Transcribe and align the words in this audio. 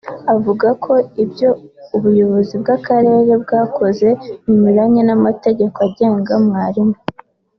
avuga 0.33 0.67
ko 0.83 0.93
ibyo 1.23 1.49
ubuyobozi 1.95 2.53
bw’Akarere 2.61 3.31
bwakoze 3.43 4.07
binyuranye 4.43 5.01
n’amategeko 5.07 5.77
agenga 5.87 6.33
mwarimu 6.47 6.97